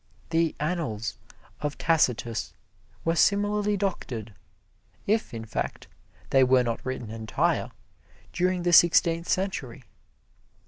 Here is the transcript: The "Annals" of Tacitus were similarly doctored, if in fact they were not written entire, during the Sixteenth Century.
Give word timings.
The 0.31 0.55
"Annals" 0.59 1.15
of 1.59 1.77
Tacitus 1.77 2.53
were 3.05 3.15
similarly 3.15 3.77
doctored, 3.77 4.33
if 5.05 5.31
in 5.31 5.45
fact 5.45 5.85
they 6.31 6.43
were 6.43 6.63
not 6.63 6.83
written 6.83 7.11
entire, 7.11 7.69
during 8.33 8.63
the 8.63 8.73
Sixteenth 8.73 9.29
Century. 9.29 9.83